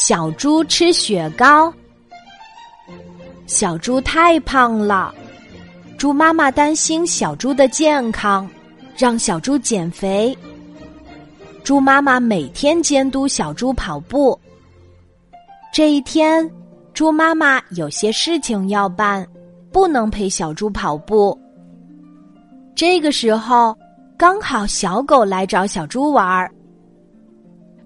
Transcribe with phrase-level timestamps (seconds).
[0.00, 1.74] 小猪吃雪糕。
[3.48, 5.12] 小猪太胖了，
[5.98, 8.48] 猪妈妈担心小猪的健康，
[8.96, 10.38] 让小猪减肥。
[11.64, 14.38] 猪妈妈每天监督小猪跑步。
[15.72, 16.48] 这一天，
[16.94, 19.26] 猪妈妈有些事情要办，
[19.72, 21.36] 不能陪小猪跑步。
[22.76, 23.76] 这个时候，
[24.16, 26.48] 刚好小狗来找小猪玩儿。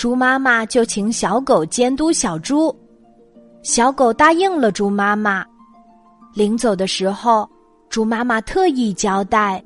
[0.00, 2.74] 猪妈妈就请小狗监督小猪，
[3.62, 5.44] 小狗答应了猪妈妈。
[6.32, 7.46] 临走的时候，
[7.90, 9.62] 猪妈妈特意交代，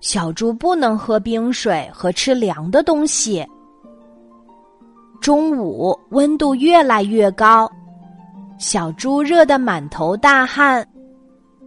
[0.00, 3.46] 小猪不能喝冰水和吃凉的东西。
[5.20, 7.70] 中午温度越来越高，
[8.58, 10.84] 小猪热得满头大汗，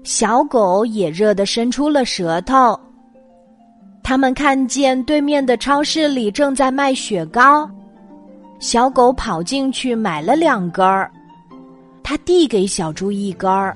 [0.03, 2.77] 小狗也热得伸出了舌头。
[4.03, 7.65] 他们看见对面的超市里正在卖雪糕。
[8.63, 11.11] 小狗跑进去买了两根儿，
[12.01, 13.75] 他递给小猪一根儿，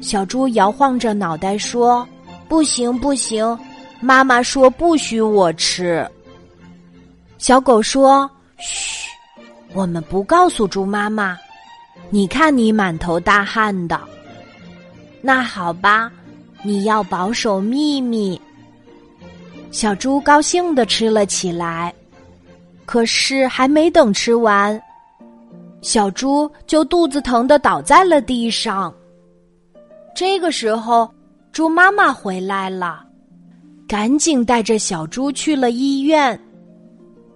[0.00, 2.08] 小猪摇晃着脑袋说
[2.48, 3.58] ：“不行不行，
[4.00, 6.10] 妈妈说不许我吃。”
[7.36, 9.06] 小狗说：“嘘，
[9.74, 11.36] 我们不告诉猪妈妈。
[12.08, 14.00] 你看你满头大汗的。
[15.20, 16.10] 那好吧，
[16.62, 18.40] 你要保守秘密。”
[19.70, 21.94] 小猪高兴的吃了起来。
[22.90, 24.82] 可是还没等吃完，
[25.80, 28.92] 小猪就肚子疼的倒在了地上。
[30.12, 31.08] 这个时候，
[31.52, 33.04] 猪妈妈回来了，
[33.86, 36.36] 赶紧带着小猪去了医院。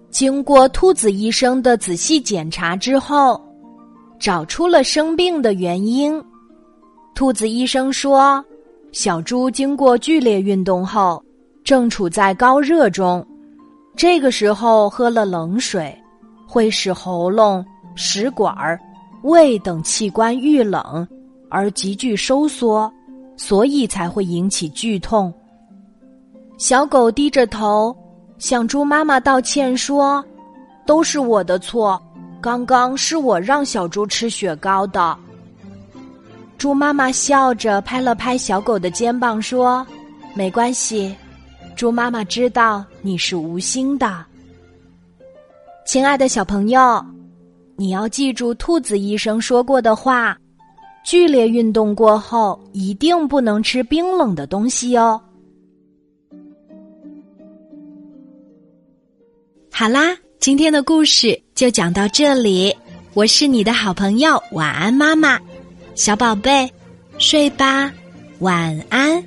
[0.09, 3.41] 经过兔子医生的仔细检查之后，
[4.19, 6.21] 找出了生病的原因。
[7.13, 8.43] 兔子医生说，
[8.91, 11.23] 小猪经过剧烈运动后，
[11.63, 13.25] 正处在高热中。
[13.95, 15.97] 这个时候喝了冷水，
[16.45, 17.65] 会使喉咙、
[17.95, 18.53] 食管、
[19.23, 21.07] 胃等器官遇冷
[21.49, 22.91] 而急剧收缩，
[23.37, 25.33] 所以才会引起剧痛。
[26.57, 27.95] 小狗低着头
[28.37, 30.23] 向猪妈妈道歉说
[30.85, 32.01] ：“都是我的错，
[32.41, 35.17] 刚刚是我让小猪吃雪糕的。”
[36.57, 39.85] 猪妈妈笑着拍了拍小狗的肩膀说
[40.35, 41.15] ：“没关系。”
[41.75, 44.25] 猪妈妈知道你是无心的，
[45.85, 47.05] 亲爱的小朋友，
[47.75, 50.37] 你要记住兔子医生说过的话：
[51.03, 55.21] 剧烈运动过后一定不能吃冰冷的东西哦。
[59.71, 62.73] 好啦，今天的故事就讲到这里，
[63.13, 65.37] 我是你的好朋友晚安妈妈，
[65.93, 66.71] 小宝贝，
[67.17, 67.91] 睡吧，
[68.39, 69.21] 晚安。